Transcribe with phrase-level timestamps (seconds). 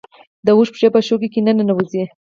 [0.45, 2.03] د اوښ پښې په شګو کې نه ننوځي